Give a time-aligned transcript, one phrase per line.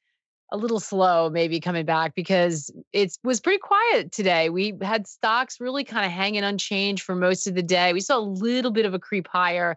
[0.50, 4.48] a little slow maybe coming back because it was pretty quiet today.
[4.48, 7.92] We had stocks really kind of hanging unchanged for most of the day.
[7.92, 9.76] We saw a little bit of a creep higher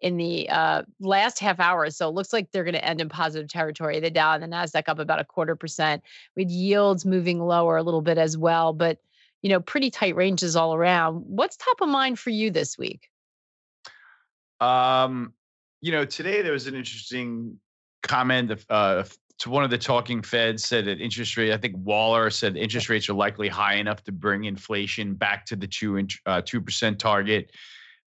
[0.00, 1.90] in the uh, last half hour.
[1.90, 4.00] So it looks like they're going to end in positive territory.
[4.00, 6.02] The Dow and the Nasdaq up about a quarter percent,
[6.36, 8.72] with yields moving lower a little bit as well.
[8.72, 8.98] But
[9.42, 11.22] you know, pretty tight ranges all around.
[11.26, 13.08] What's top of mind for you this week?
[14.60, 15.32] Um,
[15.80, 17.58] you know, today there was an interesting
[18.02, 19.04] comment of, uh,
[19.38, 21.52] to one of the talking feds said that interest rate.
[21.52, 25.56] I think Waller said interest rates are likely high enough to bring inflation back to
[25.56, 27.52] the two uh, two percent target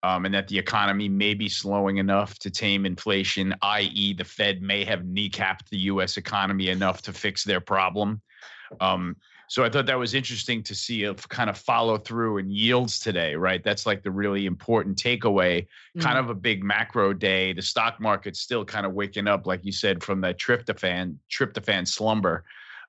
[0.04, 4.60] um, and that the economy may be slowing enough to tame inflation, i.e., the Fed
[4.60, 6.18] may have kneecapped the U.S.
[6.18, 8.20] economy enough to fix their problem.
[8.82, 9.16] Um,
[9.48, 12.98] so I thought that was interesting to see a kind of follow through in yields
[12.98, 13.64] today, right?
[13.64, 15.62] That's like the really important takeaway.
[15.62, 16.00] Mm-hmm.
[16.00, 17.54] Kind of a big macro day.
[17.54, 21.88] The stock market's still kind of waking up, like you said, from that tryptophan tryptophan
[21.88, 22.44] slumber.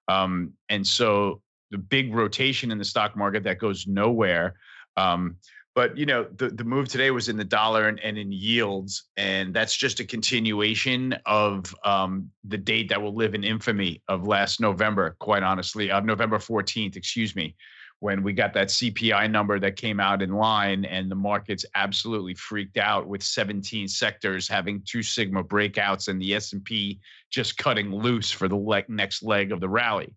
[0.10, 4.56] Um, and so the big rotation in the stock market that goes nowhere.
[4.98, 5.38] Um,
[5.76, 9.04] but you know the, the move today was in the dollar and, and in yields
[9.18, 14.26] and that's just a continuation of um, the date that will live in infamy of
[14.26, 17.56] last november quite honestly of november 14th excuse me
[18.00, 22.34] when we got that cpi number that came out in line and the markets absolutely
[22.34, 27.00] freaked out with 17 sectors having two sigma breakouts and the s&p
[27.30, 30.14] just cutting loose for the le- next leg of the rally.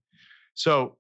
[0.55, 0.97] So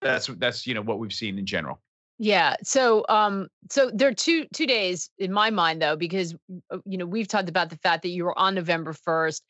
[0.00, 1.80] that's that's you know what we've seen in general
[2.18, 2.56] yeah.
[2.62, 6.34] So um so there are two two days in my mind though because
[6.70, 9.40] uh, you know we've talked about the fact that you were on November 1st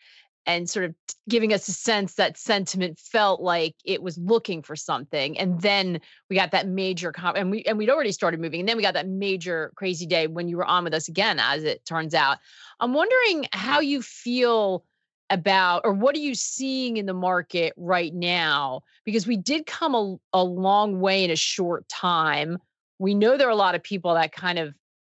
[0.49, 0.95] and sort of
[1.29, 6.01] giving us a sense that sentiment felt like it was looking for something and then
[6.31, 8.83] we got that major comp and we and we'd already started moving and then we
[8.83, 12.15] got that major crazy day when you were on with us again as it turns
[12.15, 12.39] out.
[12.81, 14.85] I'm wondering how you feel
[15.31, 19.95] about or what are you seeing in the market right now because we did come
[19.95, 22.59] a, a long way in a short time
[22.99, 24.73] we know there are a lot of people that kind of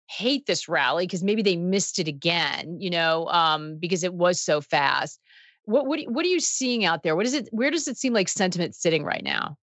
[0.10, 4.40] hate this rally because maybe they missed it again you know um, because it was
[4.40, 5.20] so fast
[5.66, 8.14] what what, what are you seeing out there what is it where does it seem
[8.14, 9.58] like sentiment sitting right now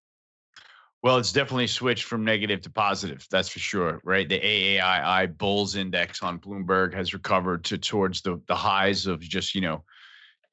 [1.02, 3.26] well, it's definitely switched from negative to positive.
[3.30, 4.26] That's for sure, right?
[4.26, 9.54] The AAII Bulls Index on Bloomberg has recovered to towards the the highs of just
[9.54, 9.84] you know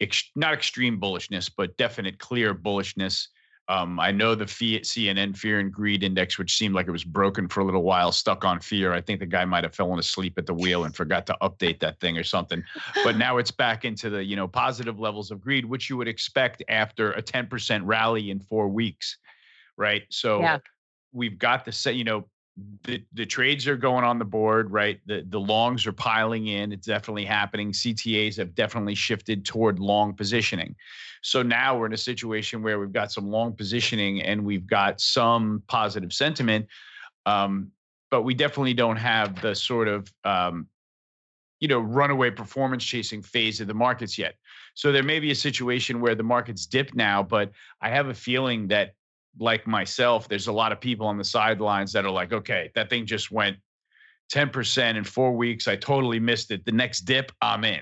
[0.02, 3.28] ex- not extreme bullishness, but definite clear bullishness.
[3.68, 7.48] Um, I know the CNN Fear and Greed Index, which seemed like it was broken
[7.48, 8.92] for a little while, stuck on fear.
[8.92, 11.80] I think the guy might have fallen asleep at the wheel and forgot to update
[11.80, 12.64] that thing or something.
[13.06, 16.10] But now it's back into the you know positive levels of greed, which you would
[16.10, 19.18] expect after a 10% rally in four weeks,
[19.78, 20.04] right?
[20.10, 20.58] So yeah.
[21.14, 22.26] we've got the say, you know
[22.84, 25.00] the the trades are going on the board, right?
[25.06, 26.72] The the longs are piling in.
[26.72, 27.72] It's definitely happening.
[27.72, 30.76] CTAs have definitely shifted toward long positioning.
[31.22, 35.00] So now we're in a situation where we've got some long positioning and we've got
[35.00, 36.66] some positive sentiment,
[37.26, 37.72] um,
[38.10, 40.68] but we definitely don't have the sort of um,
[41.60, 44.36] you know runaway performance chasing phase of the markets yet.
[44.74, 48.14] So there may be a situation where the markets dip now, but I have a
[48.14, 48.96] feeling that
[49.40, 52.90] like myself, there's a lot of people on the sidelines that are like, okay, that
[52.90, 53.58] thing just went
[54.34, 55.68] 10% in four weeks.
[55.68, 56.66] I totally missed it.
[56.66, 57.82] The next dip, I'm in.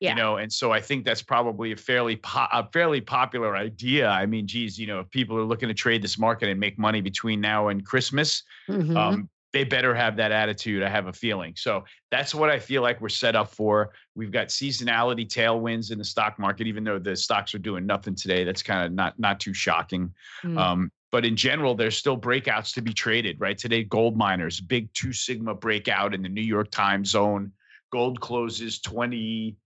[0.00, 0.10] Yeah.
[0.10, 4.08] You know, and so I think that's probably a fairly po- a fairly popular idea.
[4.08, 6.78] I mean, geez, you know, if people are looking to trade this market and make
[6.78, 8.96] money between now and Christmas, mm-hmm.
[8.96, 10.82] um, they better have that attitude.
[10.82, 11.54] I have a feeling.
[11.56, 13.90] So that's what I feel like we're set up for.
[14.14, 18.14] We've got seasonality tailwinds in the stock market, even though the stocks are doing nothing
[18.14, 18.44] today.
[18.44, 20.14] That's kind of not not too shocking.
[20.44, 20.58] Mm.
[20.58, 23.58] Um, but in general, there's still breakouts to be traded, right?
[23.58, 27.52] Today, gold miners, big two sigma breakout in the New York time zone.
[27.90, 29.56] Gold closes 20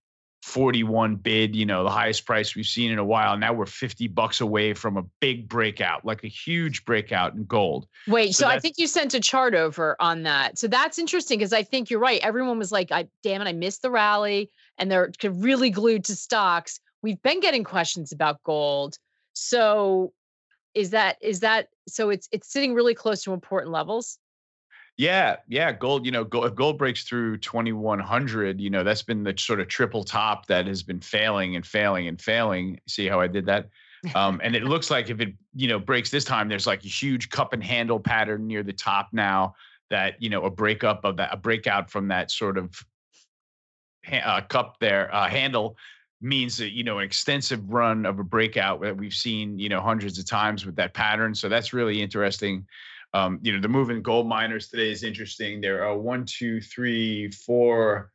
[0.45, 3.37] 41 bid, you know, the highest price we've seen in a while.
[3.39, 7.89] Now we're 50 bucks away from a big breakout, like a huge breakout in gold.
[8.07, 10.59] Wait, so, so I think you sent a chart over on that.
[10.59, 12.21] So that's interesting because I think you're right.
[12.23, 16.15] Everyone was like, I damn it, I missed the rally and they're really glued to
[16.15, 16.79] stocks.
[17.01, 18.99] We've been getting questions about gold.
[19.33, 20.13] So
[20.75, 24.19] is that is that so it's it's sitting really close to important levels?
[24.97, 26.07] Yeah, yeah, gold.
[26.07, 29.35] You know, gold, if gold breaks through twenty one hundred, you know that's been the
[29.37, 32.79] sort of triple top that has been failing and failing and failing.
[32.87, 33.69] See how I did that?
[34.15, 36.89] Um, and it looks like if it you know breaks this time, there's like a
[36.89, 39.55] huge cup and handle pattern near the top now.
[39.91, 42.73] That you know a breakup of that, a breakout from that sort of
[44.13, 45.77] uh, cup there uh, handle
[46.21, 49.81] means that you know an extensive run of a breakout that we've seen you know
[49.81, 51.35] hundreds of times with that pattern.
[51.35, 52.65] So that's really interesting.
[53.15, 55.61] Um, you know, the move in gold miners today is interesting.
[55.61, 58.11] There are one, two, three, four,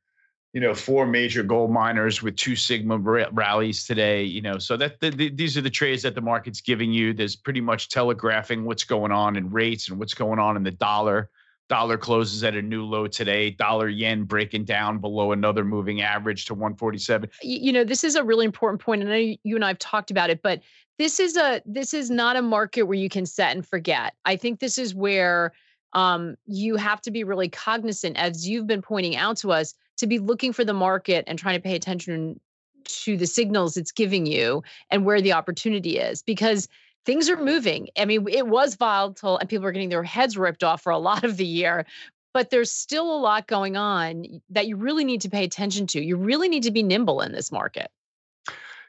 [0.51, 4.23] you know, four major gold miners with two sigma rallies today.
[4.23, 7.13] You know, so that the, the, these are the trades that the market's giving you.
[7.13, 10.71] There's pretty much telegraphing what's going on in rates and what's going on in the
[10.71, 11.29] dollar.
[11.69, 13.51] Dollar closes at a new low today.
[13.51, 17.29] Dollar yen breaking down below another moving average to 147.
[17.43, 20.09] You know, this is a really important point, and I you and I have talked
[20.09, 20.61] about it, but
[20.97, 24.15] this is a this is not a market where you can set and forget.
[24.25, 25.53] I think this is where
[25.93, 30.07] um, you have to be really cognizant, as you've been pointing out to us, to
[30.07, 32.39] be looking for the market and trying to pay attention
[32.85, 36.67] to the signals it's giving you and where the opportunity is because
[37.09, 37.89] things are moving.
[37.97, 40.97] I mean, it was volatile and people are getting their heads ripped off for a
[41.09, 41.87] lot of the year,
[42.35, 46.03] but there's still a lot going on that you really need to pay attention to.
[46.03, 47.89] You really need to be nimble in this market.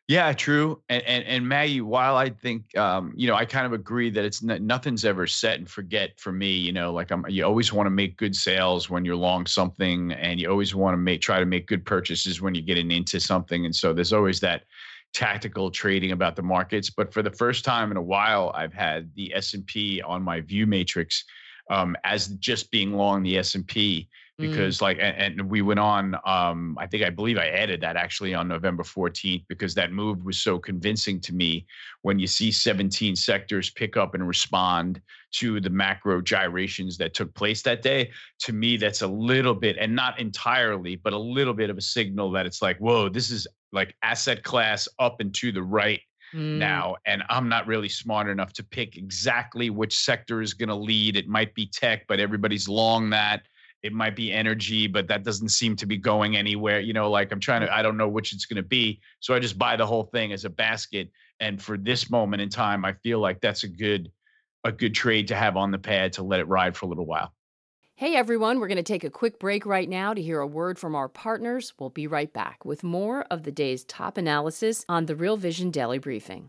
[0.07, 0.83] Yeah, true.
[0.91, 4.25] And and, and Maggie, while I think um, you know, I kind of agree that
[4.25, 6.51] it's n- nothing's ever set and forget for me.
[6.51, 10.13] You know, like I'm, you always want to make good sales when you're long something,
[10.13, 13.19] and you always want to make try to make good purchases when you're getting into
[13.19, 13.65] something.
[13.65, 14.65] And so there's always that
[15.13, 16.91] tactical trading about the markets.
[16.91, 20.23] But for the first time in a while, I've had the S and P on
[20.23, 21.25] my view matrix
[21.71, 24.09] um, as just being long the S and P
[24.41, 24.49] Mm.
[24.49, 24.83] because mm.
[24.83, 28.35] like and, and, we went on um i think i believe i added that actually
[28.35, 31.67] on november 14th because that move was so convincing to me
[32.03, 35.01] when you see 17 sectors pick up and respond
[35.33, 39.77] to the macro gyrations that took place that day to me that's a little bit
[39.79, 43.31] and not entirely but a little bit of a signal that it's like whoa this
[43.31, 46.01] is like asset class up and to the right
[46.33, 46.59] Mm.
[46.59, 50.77] now and i'm not really smart enough to pick exactly which sector is going to
[50.77, 51.17] lead.
[51.17, 53.43] It might be tech but everybody's long that.
[53.83, 57.33] It might be energy but that doesn't seem to be going anywhere you know like
[57.33, 59.01] i'm trying to i don't know which it's going to be.
[59.19, 62.49] So i just buy the whole thing as a basket and for this moment in
[62.49, 64.09] time i feel like that's a good
[64.63, 67.07] a good trade to have on the pad to let it ride for a little
[67.07, 67.33] while
[68.01, 70.79] Hey everyone, we're going to take a quick break right now to hear a word
[70.79, 71.75] from our partners.
[71.79, 75.71] We'll be right back with more of the day's top analysis on the Real Vision
[75.71, 76.49] Daily Briefing.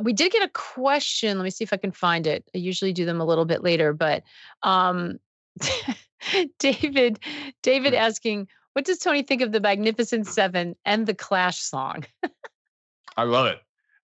[0.00, 1.36] we did get a question.
[1.36, 2.48] Let me see if I can find it.
[2.54, 4.22] I usually do them a little bit later, but
[4.62, 5.18] um,
[6.60, 7.18] David,
[7.64, 12.04] David asking, what does Tony think of the Magnificent Seven and the Clash song?
[13.16, 13.58] I love it.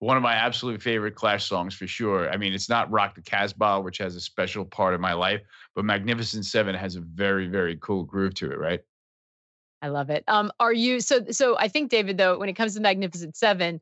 [0.04, 2.28] One of my absolute favorite Clash songs for sure.
[2.30, 5.40] I mean, it's not Rock the Casbah, which has a special part of my life,
[5.74, 8.80] but Magnificent Seven has a very, very cool groove to it, right?
[9.80, 10.22] I love it.
[10.28, 13.80] Um, are you so so I think David, though, when it comes to Magnificent Seven,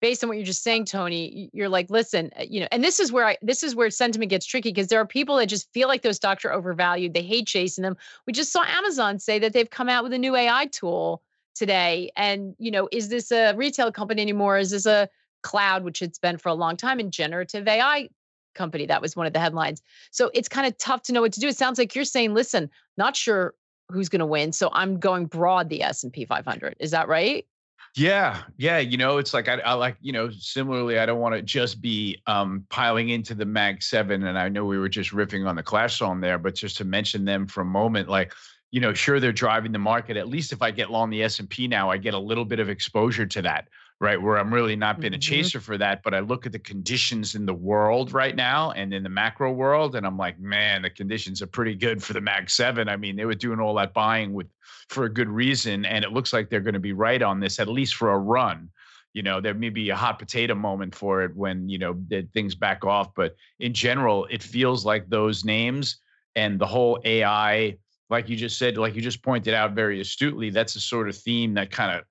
[0.00, 2.98] based on what you're just saying tony you're like listen uh, you know and this
[2.98, 5.72] is where i this is where sentiment gets tricky because there are people that just
[5.72, 9.38] feel like those stocks are overvalued they hate chasing them we just saw amazon say
[9.38, 11.22] that they've come out with a new ai tool
[11.54, 15.08] today and you know is this a retail company anymore is this a
[15.42, 18.08] cloud which it's been for a long time and generative ai
[18.54, 21.32] company that was one of the headlines so it's kind of tough to know what
[21.32, 23.54] to do it sounds like you're saying listen not sure
[23.88, 27.46] who's going to win so i'm going broad the s&p 500 is that right
[27.94, 28.78] Yeah, yeah.
[28.78, 30.30] You know, it's like I, I like you know.
[30.30, 34.48] Similarly, I don't want to just be um, piling into the Mag Seven, and I
[34.48, 37.46] know we were just riffing on the Clash song there, but just to mention them
[37.46, 38.32] for a moment, like
[38.72, 40.16] you know, sure they're driving the market.
[40.16, 42.44] At least if I get long the S and P now, I get a little
[42.44, 43.68] bit of exposure to that,
[44.00, 44.20] right?
[44.20, 45.18] Where I'm really not been mm-hmm.
[45.18, 48.72] a chaser for that, but I look at the conditions in the world right now
[48.72, 52.14] and in the macro world, and I'm like, man, the conditions are pretty good for
[52.14, 52.88] the Mag Seven.
[52.88, 54.48] I mean, they were doing all that buying with
[54.88, 55.84] for a good reason.
[55.84, 58.18] And it looks like they're going to be right on this, at least for a
[58.18, 58.70] run.
[59.12, 61.94] You know, there may be a hot potato moment for it when, you know,
[62.32, 63.14] things back off.
[63.14, 65.98] But in general, it feels like those names
[66.34, 67.76] and the whole AI,
[68.12, 71.16] like you just said, like you just pointed out very astutely, that's a sort of
[71.16, 72.04] theme that kind of,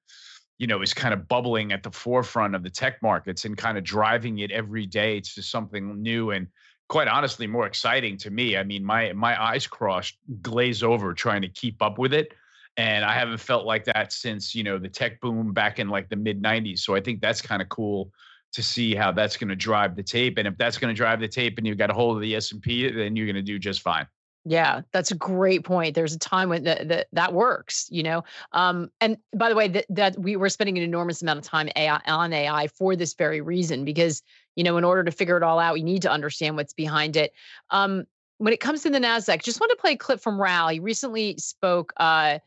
[0.58, 3.77] you know, is kind of bubbling at the forefront of the tech markets and kind
[3.77, 6.48] of driving it every day to something new and
[6.89, 8.58] quite honestly more exciting to me.
[8.58, 12.34] I mean, my my eyes crossed, glaze over trying to keep up with it
[12.77, 16.10] and I haven't felt like that since you know the tech boom back in like
[16.10, 16.79] the mid '90s.
[16.79, 18.12] So I think that's kind of cool
[18.53, 20.38] to see how that's going to drive the tape.
[20.38, 22.36] And if that's going to drive the tape, and you've got a hold of the
[22.36, 24.08] S and P, then you're going to do just fine.
[24.43, 25.93] Yeah, that's a great point.
[25.93, 28.24] There's a time when that that, that works, you know.
[28.53, 31.69] Um, and by the way, that that we were spending an enormous amount of time
[31.75, 34.24] AI, on AI for this very reason, because
[34.55, 37.15] you know, in order to figure it all out, we need to understand what's behind
[37.15, 37.33] it.
[37.69, 38.05] Um,
[38.39, 40.69] when it comes to the Nasdaq, just want to play a clip from Raoul.
[40.69, 42.39] He recently spoke uh,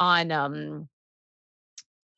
[0.00, 0.88] on um,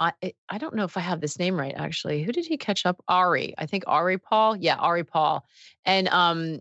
[0.01, 0.13] I
[0.49, 2.23] I don't know if I have this name right actually.
[2.23, 3.03] Who did he catch up?
[3.09, 3.55] Ari.
[3.59, 4.57] I think Ari Paul.
[4.57, 5.45] Yeah, Ari Paul.
[5.85, 6.61] And um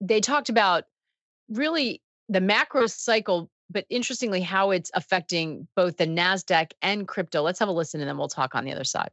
[0.00, 0.84] they talked about
[1.48, 7.42] really the macro cycle, but interestingly how it's affecting both the Nasdaq and crypto.
[7.42, 9.10] Let's have a listen and then we'll talk on the other side.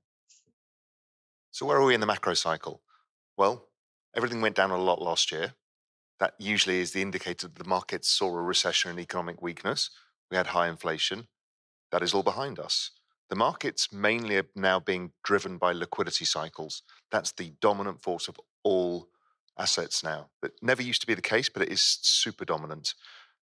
[1.52, 2.82] So where are we in the macro cycle?
[3.38, 3.68] Well,
[4.16, 5.54] everything went down a lot last year
[6.20, 9.90] that usually is the indicator that the markets saw a recession and economic weakness.
[10.32, 11.28] We had high inflation.
[11.92, 12.92] That is all behind us.
[13.30, 16.84] The markets mainly are now being driven by liquidity cycles.
[17.12, 19.10] That's the dominant force of all
[19.58, 20.30] assets now.
[20.42, 22.94] That never used to be the case, but it is super dominant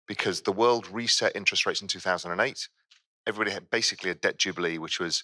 [0.07, 2.67] because the world reset interest rates in 2008.
[3.25, 5.23] Everybody had basically a debt jubilee, which was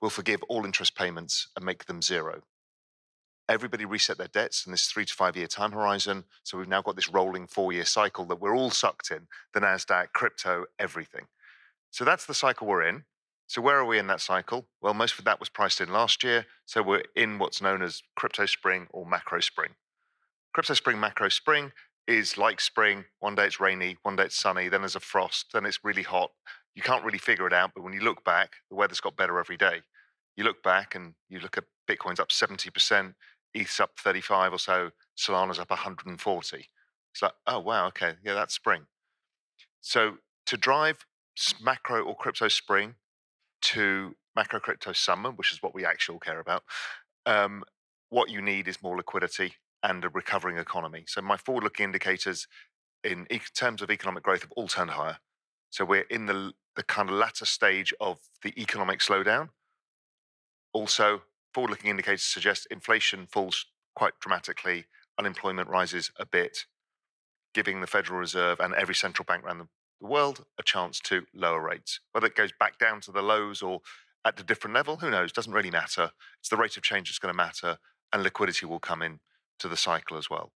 [0.00, 2.42] we'll forgive all interest payments and make them zero
[3.48, 6.24] everybody reset their debts in this three to five year time horizon.
[6.42, 9.60] So we've now got this rolling four year cycle that we're all sucked in the
[9.60, 11.26] NASDAQ, crypto, everything.
[11.90, 13.04] So that's the cycle we're in.
[13.46, 14.66] So where are we in that cycle?
[14.80, 16.46] Well, most of that was priced in last year.
[16.64, 19.70] So we're in what's known as crypto spring or macro spring.
[20.54, 21.72] Crypto spring, macro spring
[22.06, 23.04] is like spring.
[23.18, 26.04] One day it's rainy, one day it's sunny, then there's a frost, then it's really
[26.04, 26.30] hot.
[26.76, 29.40] You can't really figure it out, but when you look back, the weather's got better
[29.40, 29.82] every day.
[30.36, 33.14] You look back and you look at Bitcoin's up 70%,
[33.56, 36.56] ETH's up 35 or so, Solana's up 140.
[37.12, 38.82] It's like, oh, wow, okay, yeah, that's spring.
[39.80, 41.04] So to drive
[41.60, 42.94] macro or crypto spring
[43.62, 46.62] to macro crypto summer, which is what we actually care about,
[47.26, 47.64] um,
[48.10, 49.54] what you need is more liquidity
[49.84, 51.04] and a recovering economy.
[51.06, 52.48] So my forward-looking indicators
[53.04, 55.18] in e- terms of economic growth have all turned higher.
[55.70, 59.50] So we're in the the kind of latter stage of the economic slowdown.
[60.72, 61.22] Also,
[61.52, 64.86] forward looking indicators suggest inflation falls quite dramatically,
[65.16, 66.66] unemployment rises a bit,
[67.54, 69.68] giving the Federal Reserve and every central bank around the,
[70.00, 72.00] world a chance to lower rates.
[72.12, 73.80] Whether it goes back down to the lows or
[74.24, 75.32] at a different level, who knows?
[75.32, 76.10] Doesn't really matter.
[76.40, 77.78] It's the rate of change that's going to matter,
[78.12, 79.20] and liquidity will come in
[79.60, 80.50] to the cycle as well.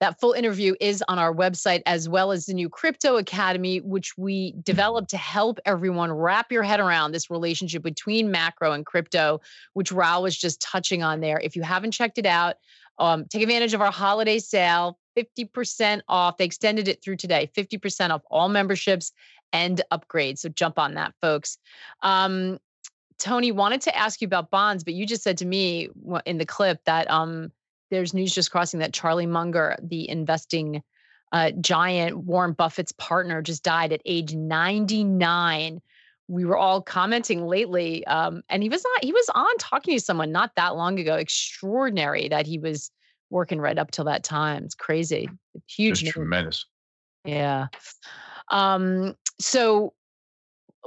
[0.00, 4.16] That full interview is on our website, as well as the new Crypto Academy, which
[4.16, 9.40] we developed to help everyone wrap your head around this relationship between macro and crypto,
[9.72, 11.40] which Raoul was just touching on there.
[11.40, 12.56] If you haven't checked it out,
[13.00, 16.36] um, take advantage of our holiday sale 50% off.
[16.36, 19.12] They extended it through today 50% off all memberships
[19.52, 20.38] and upgrades.
[20.38, 21.58] So jump on that, folks.
[22.02, 22.58] Um,
[23.18, 25.88] Tony wanted to ask you about bonds, but you just said to me
[26.24, 27.50] in the clip that um,
[27.90, 30.82] there's news just crossing that Charlie Munger, the investing
[31.32, 35.80] uh, giant, Warren Buffett's partner, just died at age 99.
[36.28, 39.04] We were all commenting lately, um, and he was not.
[39.04, 41.16] He was on talking to someone not that long ago.
[41.16, 42.90] Extraordinary that he was
[43.30, 44.64] working right up till that time.
[44.64, 45.28] It's crazy.
[45.66, 46.02] Huge.
[46.02, 46.66] It's tremendous.
[47.24, 47.68] Yeah.
[48.50, 49.94] Um, so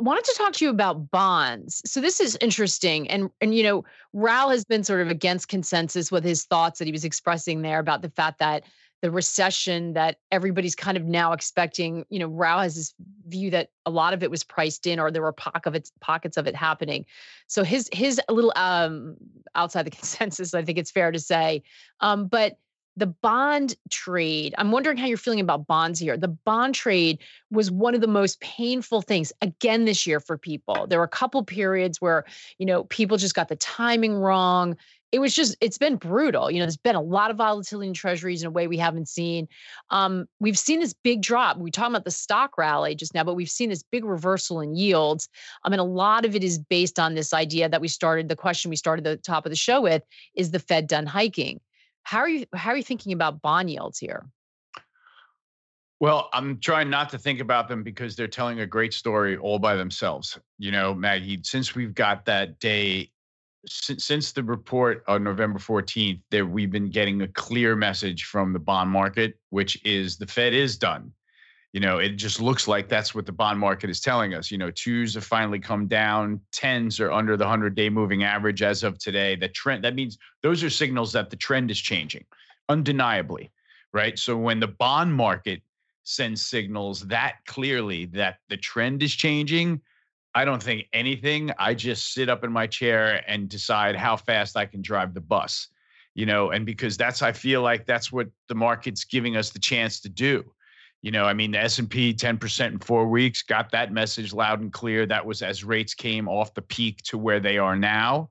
[0.01, 1.81] wanted to talk to you about bonds.
[1.85, 6.11] So this is interesting, and and you know, Raoul has been sort of against consensus
[6.11, 8.63] with his thoughts that he was expressing there about the fact that
[9.01, 12.05] the recession that everybody's kind of now expecting.
[12.09, 12.93] You know, Raoul has this
[13.27, 15.91] view that a lot of it was priced in, or there were pocket of it,
[15.99, 17.05] pockets of it happening.
[17.47, 19.17] So his his little um
[19.55, 21.63] outside the consensus, I think it's fair to say.
[21.99, 22.57] Um, but
[22.97, 26.17] the bond trade, I'm wondering how you're feeling about bonds here.
[26.17, 27.19] The bond trade
[27.49, 30.87] was one of the most painful things again this year for people.
[30.87, 32.25] There were a couple periods where,
[32.57, 34.75] you know, people just got the timing wrong.
[35.13, 36.51] It was just, it's been brutal.
[36.51, 39.07] You know, there's been a lot of volatility in treasuries in a way we haven't
[39.07, 39.47] seen.
[39.89, 41.57] Um, we've seen this big drop.
[41.57, 44.75] We talked about the stock rally just now, but we've seen this big reversal in
[44.75, 45.27] yields.
[45.63, 48.35] I mean, a lot of it is based on this idea that we started the
[48.35, 50.03] question we started the top of the show with
[50.35, 51.59] is the Fed done hiking?
[52.03, 54.25] How are you how are you thinking about bond yields here?
[55.99, 59.59] Well, I'm trying not to think about them because they're telling a great story all
[59.59, 60.37] by themselves.
[60.57, 63.11] You know, Maggie, since we've got that day
[63.67, 68.51] since, since the report on November 14th, there we've been getting a clear message from
[68.51, 71.13] the bond market, which is the Fed is done
[71.73, 74.51] you know, it just looks like that's what the bond market is telling us.
[74.51, 78.61] You know, twos have finally come down, tens are under the 100 day moving average
[78.61, 79.35] as of today.
[79.35, 82.25] The trend, that means those are signals that the trend is changing
[82.67, 83.51] undeniably,
[83.93, 84.19] right?
[84.19, 85.61] So when the bond market
[86.03, 89.81] sends signals that clearly that the trend is changing,
[90.35, 91.51] I don't think anything.
[91.57, 95.21] I just sit up in my chair and decide how fast I can drive the
[95.21, 95.67] bus,
[96.15, 99.59] you know, and because that's, I feel like that's what the market's giving us the
[99.59, 100.51] chance to do
[101.01, 104.71] you know, I mean, the S&P 10% in 4 weeks got that message loud and
[104.71, 105.05] clear.
[105.05, 108.29] That was as rates came off the peak to where they are now.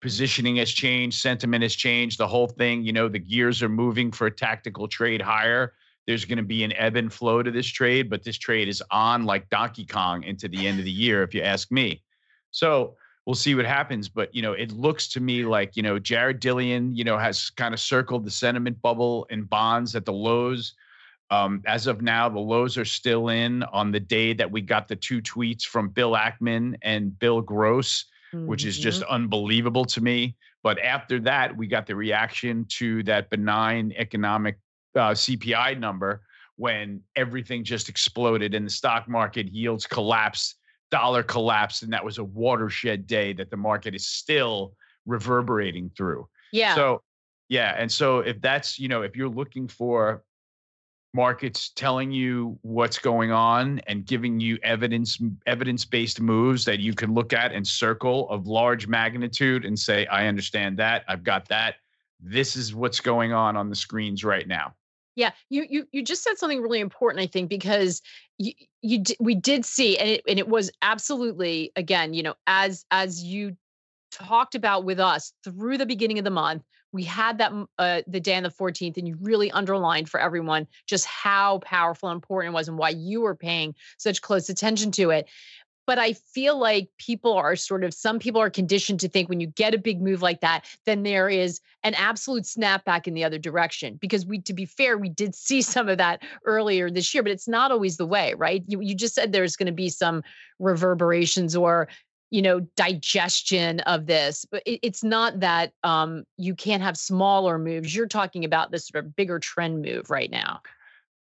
[0.00, 4.10] Positioning has changed, sentiment has changed, the whole thing, you know, the gears are moving
[4.10, 5.74] for a tactical trade higher.
[6.06, 8.82] There's going to be an ebb and flow to this trade, but this trade is
[8.90, 12.02] on like Donkey Kong into the end of the year if you ask me.
[12.50, 14.08] So, we'll see what happens.
[14.08, 17.50] But you know, it looks to me like you know Jared Dillian, you know, has
[17.50, 20.74] kind of circled the sentiment bubble in bonds at the lows.
[21.32, 24.86] Um, as of now, the lows are still in on the day that we got
[24.86, 28.46] the two tweets from Bill Ackman and Bill Gross, mm-hmm.
[28.46, 29.14] which is just mm-hmm.
[29.14, 30.36] unbelievable to me.
[30.62, 34.58] But after that, we got the reaction to that benign economic
[34.94, 36.20] uh, CPI number
[36.56, 40.56] when everything just exploded in the stock market, yields collapsed,
[40.90, 44.74] dollar collapsed, and that was a watershed day that the market is still
[45.06, 46.28] reverberating through.
[46.52, 46.74] Yeah.
[46.74, 47.00] So,
[47.48, 50.22] yeah, and so if that's you know if you're looking for
[51.14, 57.12] markets telling you what's going on and giving you evidence evidence-based moves that you can
[57.12, 61.04] look at and circle of large magnitude and say i understand that.
[61.08, 61.76] I've got that.
[62.20, 64.74] This is what's going on on the screens right now.
[65.16, 68.00] Yeah you you you just said something really important i think because
[68.38, 72.86] you you we did see and it and it was absolutely again you know as
[72.90, 73.54] as you
[74.10, 78.20] talked about with us through the beginning of the month we had that uh, the
[78.20, 82.52] day on the 14th and you really underlined for everyone just how powerful and important
[82.52, 85.28] it was and why you were paying such close attention to it.
[85.84, 89.40] But i feel like people are sort of some people are conditioned to think when
[89.40, 93.24] you get a big move like that then there is an absolute snapback in the
[93.24, 93.98] other direction.
[94.00, 97.32] Because we to be fair we did see some of that earlier this year but
[97.32, 98.62] it's not always the way right?
[98.68, 100.22] You, you just said there's going to be some
[100.60, 101.88] reverberations or
[102.32, 107.58] you know digestion of this but it, it's not that um, you can't have smaller
[107.58, 110.60] moves you're talking about this sort of bigger trend move right now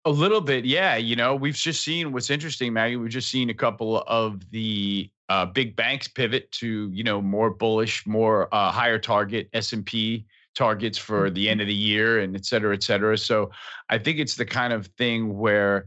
[0.04, 3.50] a little bit yeah you know we've just seen what's interesting maggie we've just seen
[3.50, 8.70] a couple of the uh, big banks pivot to you know more bullish more uh,
[8.70, 11.62] higher target s&p targets for the end mm-hmm.
[11.62, 13.50] of the year and et cetera et cetera so
[13.90, 15.86] i think it's the kind of thing where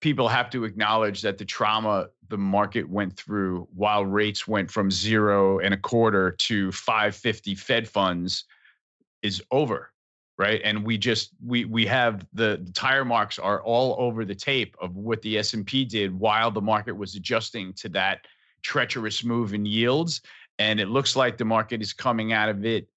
[0.00, 4.90] people have to acknowledge that the trauma the market went through while rates went from
[4.90, 8.44] zero and a quarter to 550 fed funds
[9.22, 9.90] is over
[10.40, 10.62] right?
[10.64, 14.74] And we just we we have the, the tire marks are all over the tape
[14.80, 18.26] of what the s&p did while the market was adjusting to that
[18.62, 20.22] treacherous move in yields.
[20.58, 22.88] And it looks like the market is coming out of it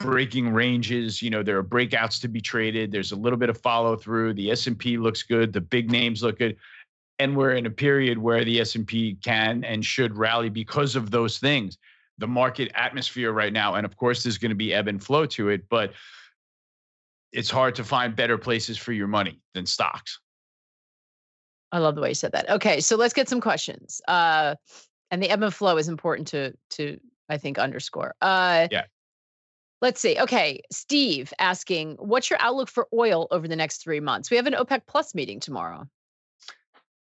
[0.00, 1.22] breaking ranges.
[1.22, 2.90] You know there are breakouts to be traded.
[2.90, 5.52] There's a little bit of follow through the s&p looks good.
[5.52, 6.56] The big names look good
[7.20, 11.38] and we're in a period where the s&p can and should rally because of those
[11.38, 11.78] things
[12.18, 15.26] the market atmosphere right now and of course there's going to be ebb and flow
[15.26, 15.92] to it but
[17.32, 20.18] it's hard to find better places for your money than stocks
[21.72, 24.54] i love the way you said that okay so let's get some questions uh
[25.10, 28.84] and the ebb and flow is important to to i think underscore uh yeah
[29.82, 30.18] Let's see.
[30.20, 30.60] Okay.
[30.70, 34.30] Steve asking, what's your outlook for oil over the next three months?
[34.30, 35.88] We have an OPEC plus meeting tomorrow.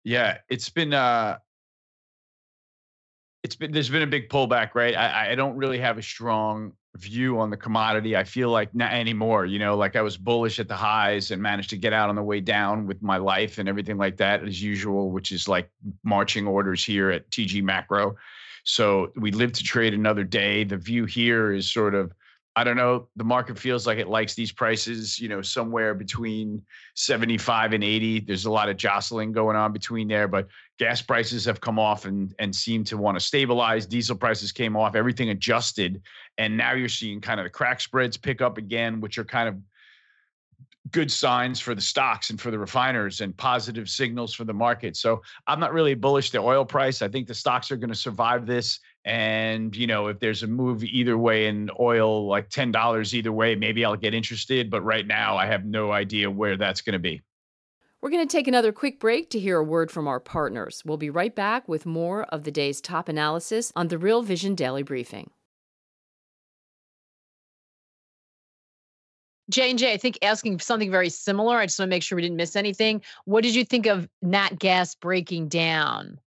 [0.07, 1.39] Yeah, it's been uh
[3.43, 4.95] it's been there's been a big pullback, right?
[4.95, 8.17] I, I don't really have a strong view on the commodity.
[8.17, 11.43] I feel like not anymore, you know, like I was bullish at the highs and
[11.43, 14.45] managed to get out on the way down with my life and everything like that
[14.45, 15.69] as usual, which is like
[16.05, 18.15] marching orders here at TG Macro.
[18.63, 20.63] So we live to trade another day.
[20.63, 22.13] The view here is sort of
[22.59, 23.07] I don't know.
[23.17, 26.63] The market feels like it likes these prices, you know, somewhere between
[26.95, 28.21] 75 and 80.
[28.21, 32.07] There's a lot of jostling going on between there, but gas prices have come off
[32.07, 33.85] and and seem to want to stabilize.
[33.85, 36.01] Diesel prices came off, everything adjusted,
[36.39, 39.51] and now you're seeing kind of the crack spreads pick up again, which are kind
[39.51, 39.57] of
[40.93, 44.97] good signs for the stocks and for the refiners and positive signals for the market.
[44.97, 47.03] So I'm not really bullish the oil price.
[47.03, 48.81] I think the stocks are going to survive this.
[49.07, 53.55] And, you know, if there's a move either way in oil, like $10 either way,
[53.55, 54.69] maybe I'll get interested.
[54.69, 57.23] But right now, I have no idea where that's going to be.
[58.03, 60.83] We're going to take another quick break to hear a word from our partners.
[60.85, 64.57] We'll be right back with more of the day's top analysis on the Real Vision
[64.57, 65.31] Daily Briefing.
[69.49, 71.59] J and J, I think asking something very similar.
[71.59, 73.03] I just want to make sure we didn't miss anything.
[73.25, 76.19] What did you think of Nat Gas breaking down?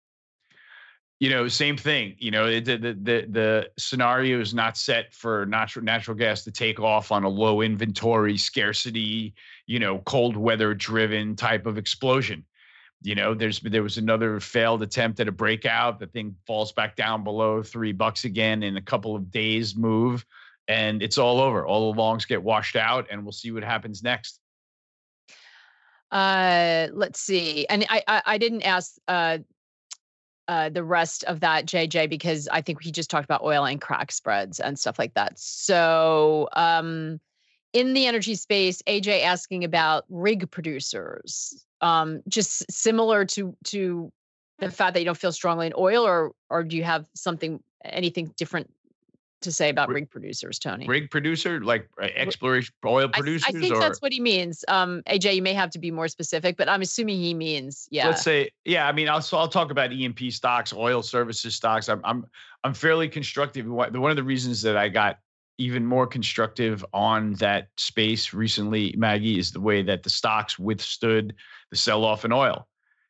[1.20, 2.16] You know, same thing.
[2.18, 6.52] You know, the the the, the scenario is not set for natural natural gas to
[6.52, 9.34] take off on a low inventory, scarcity,
[9.66, 12.46] you know, cold weather driven type of explosion.
[13.02, 16.00] You know, there's there was another failed attempt at a breakout.
[16.00, 20.26] The thing falls back down below three bucks again in a couple of days move
[20.70, 21.66] and it's all over.
[21.66, 24.40] All the longs get washed out, and we'll see what happens next.
[26.12, 27.66] Uh, let's see.
[27.68, 29.40] And I I, I didn't ask uh,
[30.50, 33.80] uh, the rest of that JJ because I think he just talked about oil and
[33.80, 35.38] crack spreads and stuff like that.
[35.38, 37.20] So um,
[37.72, 44.12] in the energy space, AJ asking about rig producers, um, just similar to to
[44.58, 47.62] the fact that you don't feel strongly in oil, or or do you have something
[47.86, 48.72] anything different
[49.42, 50.88] to say about rig producers, Tony.
[50.88, 53.46] Rig producer, like uh, exploration oil producers.
[53.54, 53.80] I, I think or?
[53.80, 54.66] that's what he means.
[54.68, 58.08] Um, AJ, you may have to be more specific, but I'm assuming he means yeah.
[58.08, 58.88] Let's say yeah.
[58.88, 61.90] I mean, I'll so I'll talk about E&P stocks, oil services stocks.
[61.90, 62.26] I'm I'm
[62.64, 63.68] I'm fairly constructive.
[63.68, 65.20] One of the reasons that I got
[65.58, 71.36] even more constructive on that space recently, Maggie, is the way that the stocks withstood
[71.70, 72.66] the sell off in oil.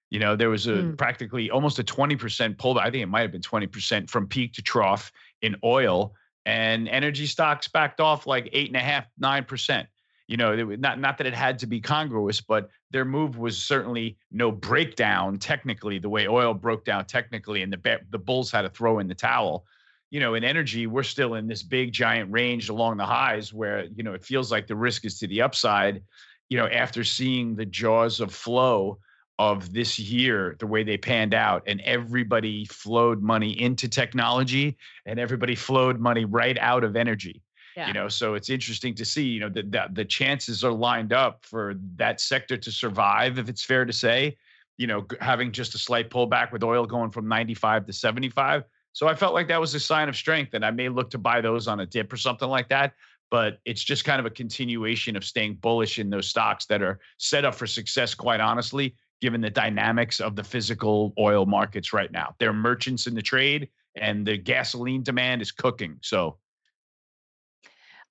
[0.09, 0.97] You know, there was a mm.
[0.97, 2.81] practically almost a 20% pullback.
[2.81, 6.13] I think it might have been 20% from peak to trough in oil
[6.45, 9.87] and energy stocks backed off like eight and a half, nine percent.
[10.27, 14.17] You know, not not that it had to be congruous, but their move was certainly
[14.31, 18.69] no breakdown technically, the way oil broke down technically, and the the bulls had to
[18.69, 19.65] throw in the towel.
[20.11, 23.85] You know, in energy, we're still in this big giant range along the highs where
[23.85, 26.03] you know it feels like the risk is to the upside.
[26.49, 28.99] You know, after seeing the jaws of flow
[29.39, 35.17] of this year, the way they panned out, and everybody flowed money into technology and
[35.17, 37.41] everybody flowed money right out of energy.
[37.77, 37.87] Yeah.
[37.87, 41.13] You know, so it's interesting to see, you know, that the, the chances are lined
[41.13, 44.35] up for that sector to survive, if it's fair to say,
[44.77, 48.63] you know, having just a slight pullback with oil going from 95 to 75.
[48.91, 51.17] So I felt like that was a sign of strength, and I may look to
[51.17, 52.93] buy those on a dip or something like that.
[53.31, 56.99] But it's just kind of a continuation of staying bullish in those stocks that are
[57.17, 62.11] set up for success, quite honestly, given the dynamics of the physical oil markets right
[62.11, 62.35] now.
[62.39, 65.97] They're merchants in the trade and the gasoline demand is cooking.
[66.01, 66.37] So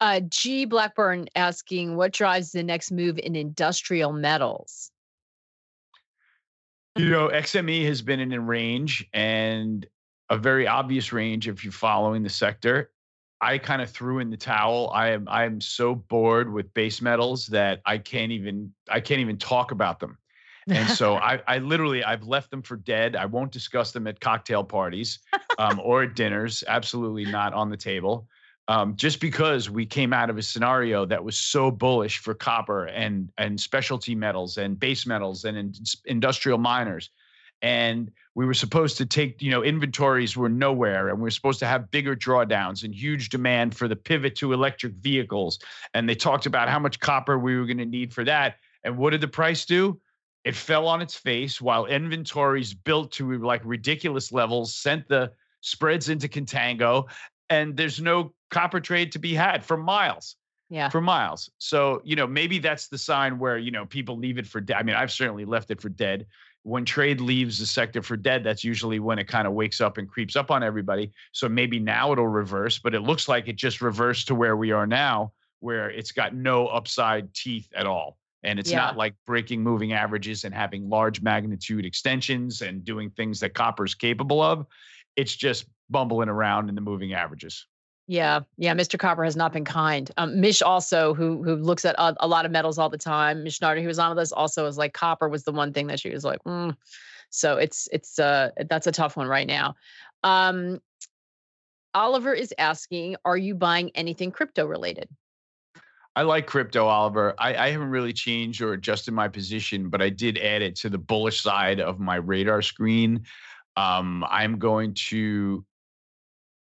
[0.00, 4.90] uh, G Blackburn asking what drives the next move in industrial metals?
[6.96, 9.86] You know, XME has been in a range and
[10.30, 12.90] a very obvious range if you're following the sector.
[13.40, 14.90] I kind of threw in the towel.
[14.92, 19.20] I am I am so bored with base metals that I can't even I can't
[19.20, 20.18] even talk about them
[20.68, 23.16] and so I, I literally I've left them for dead.
[23.16, 25.20] I won't discuss them at cocktail parties
[25.58, 26.64] um, or at dinners.
[26.66, 28.28] Absolutely not on the table.
[28.68, 32.84] Um, just because we came out of a scenario that was so bullish for copper
[32.86, 35.72] and and specialty metals and base metals and in,
[36.04, 37.08] industrial miners,
[37.62, 41.58] and we were supposed to take you know inventories were nowhere, and we were supposed
[41.60, 45.58] to have bigger drawdowns and huge demand for the pivot to electric vehicles,
[45.94, 48.98] and they talked about how much copper we were going to need for that, and
[48.98, 49.98] what did the price do?
[50.44, 56.08] It fell on its face while inventories built to like ridiculous levels, sent the spreads
[56.08, 57.08] into contango,
[57.50, 60.36] and there's no copper trade to be had for miles.
[60.70, 60.90] Yeah.
[60.90, 61.50] For miles.
[61.56, 64.76] So, you know, maybe that's the sign where, you know, people leave it for dead.
[64.76, 66.26] I mean, I've certainly left it for dead.
[66.62, 69.96] When trade leaves the sector for dead, that's usually when it kind of wakes up
[69.96, 71.10] and creeps up on everybody.
[71.32, 74.70] So maybe now it'll reverse, but it looks like it just reversed to where we
[74.72, 78.18] are now, where it's got no upside teeth at all.
[78.44, 78.78] And it's yeah.
[78.78, 83.84] not like breaking moving averages and having large magnitude extensions and doing things that copper
[83.84, 84.66] is capable of.
[85.16, 87.66] It's just bumbling around in the moving averages.
[88.06, 88.74] Yeah, yeah.
[88.74, 88.98] Mr.
[88.98, 90.10] Copper has not been kind.
[90.16, 93.44] Um, Mish also, who who looks at a, a, lot of metals all the time.
[93.44, 95.88] Mish Nardi, who was on with us, also was like copper was the one thing
[95.88, 96.74] that she was like, mm.
[97.28, 99.74] so it's it's uh that's a tough one right now.
[100.24, 100.80] Um,
[101.94, 105.08] Oliver is asking, are you buying anything crypto related?
[106.18, 107.32] I like crypto, Oliver.
[107.38, 110.88] I, I, haven't really changed or adjusted my position, but I did add it to
[110.88, 113.22] the bullish side of my radar screen.
[113.76, 115.64] Um, I'm going to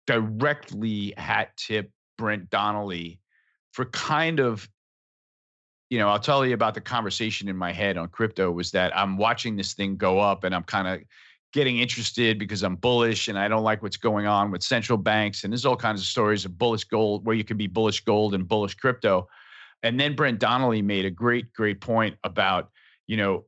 [0.06, 3.20] directly hat tip Brent Donnelly
[3.72, 4.70] for kind of,
[5.90, 8.96] you know, I'll tell you about the conversation in my head on crypto was that
[8.96, 11.02] I'm watching this thing go up and I'm kind of
[11.54, 15.44] getting interested because I'm bullish and I don't like what's going on with central banks.
[15.44, 18.34] And there's all kinds of stories of bullish gold where you can be bullish gold
[18.34, 19.28] and bullish crypto.
[19.84, 22.70] And then Brent Donnelly made a great, great point about,
[23.08, 23.46] you know,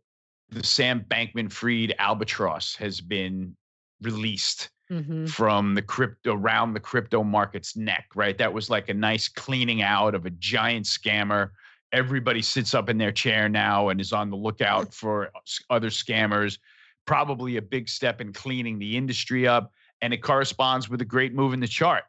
[0.49, 3.55] the Sam Bankman Fried albatross has been
[4.01, 5.25] released mm-hmm.
[5.25, 8.37] from the crypto around the crypto market's neck, right?
[8.37, 11.51] That was like a nice cleaning out of a giant scammer.
[11.91, 15.31] Everybody sits up in their chair now and is on the lookout for
[15.69, 16.57] other scammers
[17.05, 19.71] probably a big step in cleaning the industry up.
[20.01, 22.03] And it corresponds with a great move in the chart.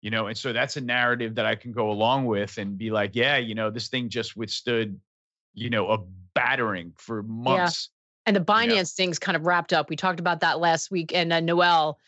[0.00, 2.90] You know, and so that's a narrative that I can go along with and be
[2.90, 4.98] like, yeah, you know, this thing just withstood,
[5.54, 5.98] you know, a
[6.34, 7.90] battering for months.
[7.90, 7.94] Yeah.
[8.26, 8.84] And the Binance you know?
[8.84, 9.90] thing's kind of wrapped up.
[9.90, 11.12] We talked about that last week.
[11.12, 11.98] And uh, Noelle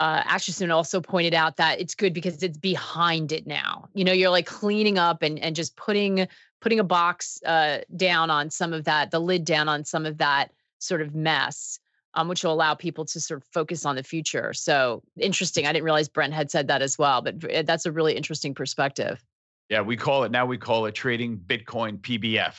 [0.00, 3.88] uh, Acheson also pointed out that it's good because it's behind it now.
[3.94, 6.26] You know, you're like cleaning up and and just putting
[6.60, 10.18] putting a box uh, down on some of that, the lid down on some of
[10.18, 11.78] that sort of mess,
[12.14, 14.52] um, which will allow people to sort of focus on the future.
[14.52, 15.66] So interesting.
[15.66, 18.54] I didn't realize Brent had said that as well, but eh, that's a really interesting
[18.54, 19.22] perspective.
[19.68, 20.44] Yeah, we call it now.
[20.44, 22.56] We call it trading Bitcoin PBF,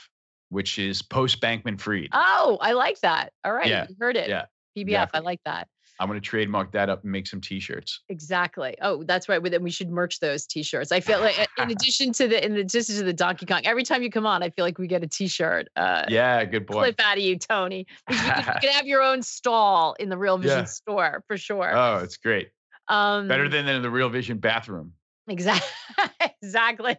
[0.50, 2.10] which is post Bankman Fried.
[2.14, 3.34] Oh, I like that.
[3.46, 3.86] All right, yeah.
[3.88, 4.30] you heard it.
[4.30, 4.82] Yeah, PBF.
[4.82, 5.20] Exactly.
[5.20, 5.68] I like that.
[6.00, 8.02] I'm going to trademark that up and make some t-shirts.
[8.10, 8.76] Exactly.
[8.82, 9.42] Oh, that's right.
[9.44, 10.92] Then we should merch those t-shirts.
[10.92, 14.02] I feel like in addition to the in addition to the Donkey Kong, every time
[14.02, 15.68] you come on, I feel like we get a t-shirt.
[15.76, 16.86] Uh, yeah, good point.
[16.86, 17.86] Clip out of you, Tony.
[18.10, 20.66] You can, you can have your own stall in the Real Vision yeah.
[20.66, 21.72] store for sure.
[21.76, 22.50] Oh, it's great.
[22.88, 24.94] Um, Better than in the Real Vision bathroom.
[25.30, 25.70] Exactly.
[26.42, 26.98] exactly.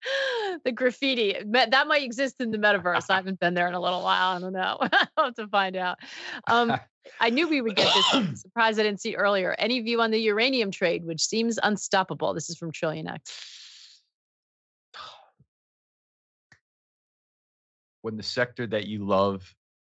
[0.64, 3.04] the graffiti that might exist in the metaverse.
[3.10, 4.36] I haven't been there in a little while.
[4.36, 4.78] I don't know.
[5.16, 5.98] I'll have to find out.
[6.46, 6.74] Um,
[7.20, 9.54] I knew we would get this surprise I didn't see earlier.
[9.58, 12.32] Any view on the uranium trade, which seems unstoppable?
[12.32, 14.00] This is from Trillion X.
[18.00, 19.42] When the sector that you love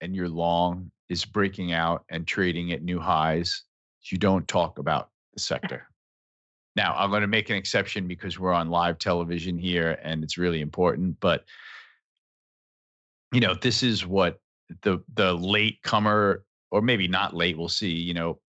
[0.01, 3.63] and you're long is breaking out and trading at new highs,
[4.11, 5.87] you don't talk about the sector.
[6.75, 10.37] Now, I'm going to make an exception because we're on live television here and it's
[10.37, 11.19] really important.
[11.19, 11.45] But,
[13.31, 14.39] you know, this is what
[14.81, 18.39] the the late comer, or maybe not late, we'll see, you know,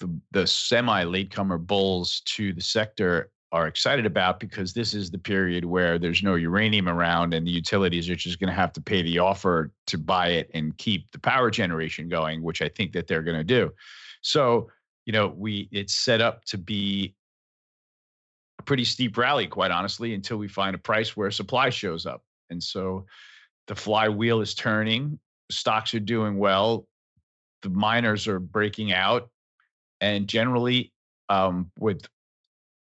[0.00, 5.10] the, the semi late comer bulls to the sector are excited about because this is
[5.10, 8.72] the period where there's no uranium around and the utilities are just going to have
[8.72, 12.68] to pay the offer to buy it and keep the power generation going, which I
[12.68, 13.70] think that they're going to do.
[14.22, 14.70] So,
[15.06, 17.14] you know, we it's set up to be
[18.64, 22.22] pretty steep rally, quite honestly, until we find a price where supply shows up.
[22.50, 23.06] And so
[23.66, 25.18] the flywheel is turning,
[25.50, 26.86] stocks are doing well,
[27.62, 29.30] the miners are breaking out,
[30.00, 30.92] and generally,
[31.28, 32.06] um, with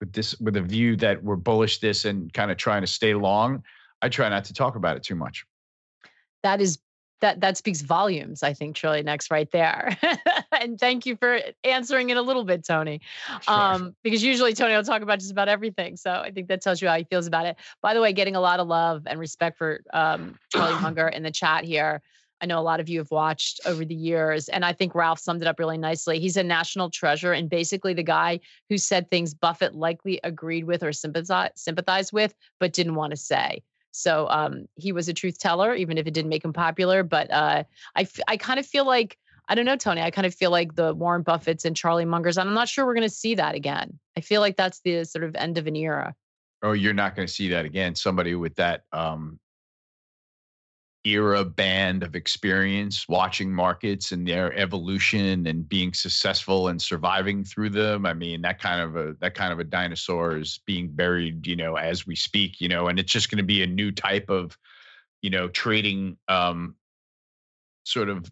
[0.00, 3.14] with this with a view that we're bullish this and kind of trying to stay
[3.14, 3.62] long,
[4.00, 5.44] I try not to talk about it too much.
[6.42, 6.78] That is
[7.20, 9.96] that that speaks volumes i think Trillion X right there
[10.52, 13.00] and thank you for answering it a little bit tony
[13.42, 13.54] sure.
[13.54, 16.80] um, because usually tony will talk about just about everything so i think that tells
[16.80, 19.18] you how he feels about it by the way getting a lot of love and
[19.18, 22.00] respect for um, charlie munger in the chat here
[22.40, 25.18] I know a lot of you have watched over the years, and I think Ralph
[25.18, 26.18] summed it up really nicely.
[26.18, 30.82] He's a national treasure and basically the guy who said things Buffett likely agreed with
[30.82, 33.62] or sympathized with, but didn't want to say.
[33.92, 37.02] So um, he was a truth teller, even if it didn't make him popular.
[37.02, 37.64] But uh,
[37.96, 40.50] I, f- I kind of feel like, I don't know, Tony, I kind of feel
[40.50, 43.54] like the Warren Buffetts and Charlie Mungers, I'm not sure we're going to see that
[43.54, 43.98] again.
[44.16, 46.14] I feel like that's the sort of end of an era.
[46.62, 47.94] Oh, you're not going to see that again.
[47.94, 49.40] Somebody with that um,
[51.04, 57.70] era band of experience watching markets and their evolution and being successful and surviving through
[57.70, 58.04] them.
[58.04, 61.56] I mean that kind of a that kind of a dinosaur is being buried you
[61.56, 64.28] know as we speak you know and it's just going to be a new type
[64.28, 64.58] of
[65.22, 66.74] you know trading um
[67.84, 68.30] sort of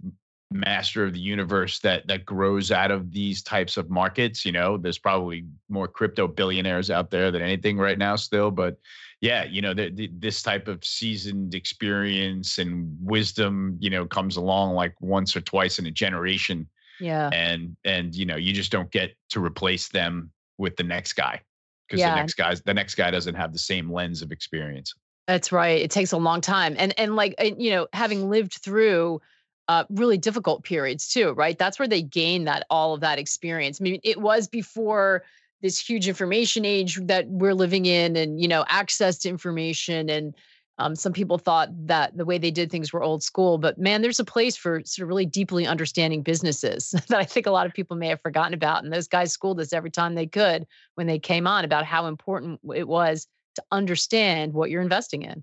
[0.50, 4.76] master of the universe that that grows out of these types of markets you know?
[4.76, 8.76] There's probably more crypto billionaires out there than anything right now still but
[9.20, 14.36] yeah, you know, the, the, this type of seasoned experience and wisdom, you know, comes
[14.36, 16.68] along like once or twice in a generation.
[17.00, 17.30] Yeah.
[17.32, 21.40] And and you know, you just don't get to replace them with the next guy
[21.86, 22.10] because yeah.
[22.10, 24.94] the next guy's the next guy doesn't have the same lens of experience.
[25.26, 25.80] That's right.
[25.80, 26.74] It takes a long time.
[26.78, 29.20] And and like you know, having lived through
[29.68, 31.58] uh, really difficult periods too, right?
[31.58, 33.80] That's where they gain that all of that experience.
[33.80, 35.24] I mean, it was before
[35.62, 40.08] this huge information age that we're living in and you know access to information.
[40.08, 40.34] And
[40.78, 44.00] um, some people thought that the way they did things were old school but man
[44.00, 47.66] there's a place for sort of really deeply understanding businesses that i think a lot
[47.66, 48.84] of people may have forgotten about.
[48.84, 52.06] And those guys schooled us every time they could when they came on about how
[52.06, 55.42] important it was to understand what you're investing in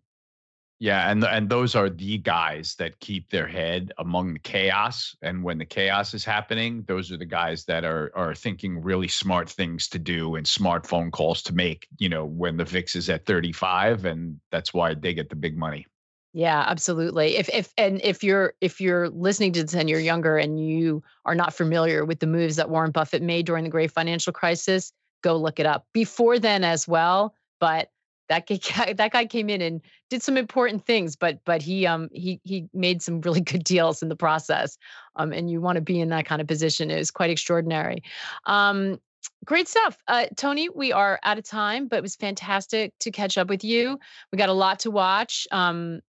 [0.79, 5.15] yeah, and and those are the guys that keep their head among the chaos.
[5.21, 9.07] And when the chaos is happening, those are the guys that are are thinking really
[9.07, 11.87] smart things to do and smart phone calls to make.
[11.97, 15.35] You know, when the VIX is at thirty five, and that's why they get the
[15.35, 15.85] big money.
[16.33, 17.37] Yeah, absolutely.
[17.37, 21.01] If if and if you're if you're listening to this and you're younger and you
[21.23, 24.91] are not familiar with the moves that Warren Buffett made during the great financial crisis,
[25.23, 25.85] go look it up.
[25.93, 27.89] Before then as well, but
[28.29, 32.09] that guy that guy came in and did some important things but but he um
[32.13, 34.77] he he made some really good deals in the process
[35.15, 38.03] um and you want to be in that kind of position it was quite extraordinary.
[38.45, 38.99] Um
[39.43, 39.97] great stuff.
[40.07, 43.63] Uh tony we are out of time but it was fantastic to catch up with
[43.63, 43.99] you.
[44.31, 46.01] We got a lot to watch um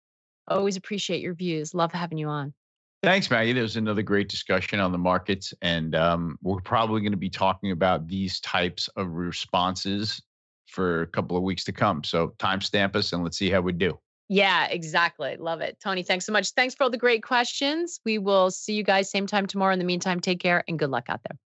[0.48, 1.74] always appreciate your views.
[1.74, 2.54] Love having you on.
[3.02, 3.52] Thanks, Maggie.
[3.52, 7.30] There was another great discussion on the markets, and um, we're probably going to be
[7.30, 10.20] talking about these types of responses
[10.66, 12.04] for a couple of weeks to come.
[12.04, 13.98] So timestamp us and let's see how we do.
[14.28, 15.36] Yeah, exactly.
[15.38, 15.78] Love it.
[15.82, 16.50] Tony, thanks so much.
[16.50, 18.00] Thanks for all the great questions.
[18.04, 19.72] We will see you guys same time tomorrow.
[19.72, 21.38] In the meantime, take care and good luck out there.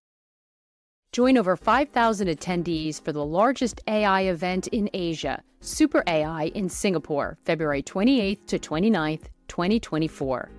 [1.13, 7.37] Join over 5,000 attendees for the largest AI event in Asia, Super AI in Singapore,
[7.45, 10.51] February 28th to 29th, 2024.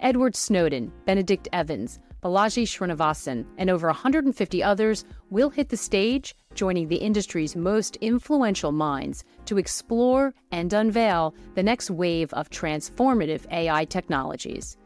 [0.00, 6.88] Edward Snowden, Benedict Evans, Balaji Srinivasan, and over 150 others will hit the stage, joining
[6.88, 13.84] the industry's most influential minds to explore and unveil the next wave of transformative AI
[13.84, 14.76] technologies.